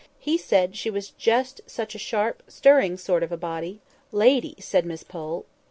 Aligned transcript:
He 0.17 0.35
said, 0.35 0.75
she 0.75 0.89
was 0.89 1.11
just 1.11 1.61
such 1.67 1.93
a 1.93 1.99
sharp, 1.99 2.41
stirring 2.47 2.97
sort 2.97 3.21
of 3.21 3.31
a 3.31 3.37
body"— 3.37 3.81
"Lady," 4.11 4.55
said 4.57 4.83
Miss 4.83 5.03
Pole. 5.03 5.45